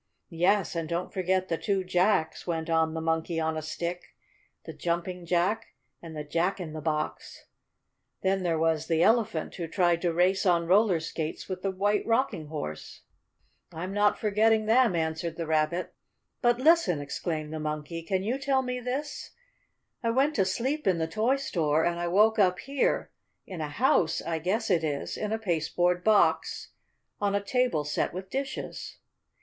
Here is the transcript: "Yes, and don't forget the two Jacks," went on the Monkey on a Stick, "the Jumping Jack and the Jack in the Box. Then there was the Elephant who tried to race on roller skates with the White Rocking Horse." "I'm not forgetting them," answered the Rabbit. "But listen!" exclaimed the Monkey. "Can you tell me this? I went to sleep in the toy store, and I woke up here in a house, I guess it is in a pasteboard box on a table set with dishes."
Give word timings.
"Yes, 0.31 0.75
and 0.75 0.89
don't 0.89 1.13
forget 1.13 1.47
the 1.47 1.59
two 1.59 1.83
Jacks," 1.83 2.47
went 2.47 2.71
on 2.71 2.95
the 2.95 3.01
Monkey 3.01 3.39
on 3.39 3.55
a 3.55 3.61
Stick, 3.61 4.15
"the 4.65 4.73
Jumping 4.73 5.27
Jack 5.27 5.75
and 6.01 6.17
the 6.17 6.23
Jack 6.23 6.59
in 6.59 6.73
the 6.73 6.81
Box. 6.81 7.45
Then 8.23 8.41
there 8.41 8.57
was 8.57 8.87
the 8.87 9.03
Elephant 9.03 9.53
who 9.53 9.67
tried 9.67 10.01
to 10.01 10.11
race 10.11 10.43
on 10.43 10.65
roller 10.65 10.99
skates 10.99 11.47
with 11.47 11.61
the 11.61 11.69
White 11.69 12.03
Rocking 12.07 12.47
Horse." 12.47 13.03
"I'm 13.71 13.93
not 13.93 14.17
forgetting 14.17 14.65
them," 14.65 14.95
answered 14.95 15.35
the 15.35 15.45
Rabbit. 15.45 15.93
"But 16.41 16.57
listen!" 16.57 16.99
exclaimed 16.99 17.53
the 17.53 17.59
Monkey. 17.59 18.01
"Can 18.01 18.23
you 18.23 18.39
tell 18.39 18.63
me 18.63 18.79
this? 18.79 19.29
I 20.01 20.09
went 20.09 20.33
to 20.37 20.45
sleep 20.45 20.87
in 20.87 20.97
the 20.97 21.05
toy 21.05 21.35
store, 21.35 21.83
and 21.85 21.99
I 21.99 22.07
woke 22.07 22.39
up 22.39 22.57
here 22.57 23.11
in 23.45 23.61
a 23.61 23.69
house, 23.69 24.19
I 24.19 24.39
guess 24.39 24.71
it 24.71 24.83
is 24.83 25.15
in 25.15 25.31
a 25.31 25.37
pasteboard 25.37 26.03
box 26.03 26.71
on 27.19 27.35
a 27.35 27.39
table 27.43 27.83
set 27.83 28.13
with 28.15 28.31
dishes." 28.31 28.97